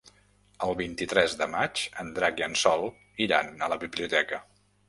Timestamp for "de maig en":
1.43-2.11